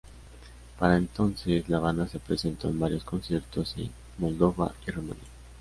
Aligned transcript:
Para 0.79 0.97
entonces, 0.97 1.69
la 1.69 1.77
banda 1.79 2.07
se 2.07 2.17
presentó 2.17 2.67
en 2.69 2.79
varios 2.79 3.03
conciertos 3.03 3.75
en 3.77 3.91
Moldova 4.17 4.73
y 4.87 4.89
Rumanía. 4.89 5.23